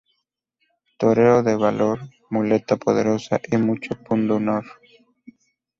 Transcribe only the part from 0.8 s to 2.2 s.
Torero de valor,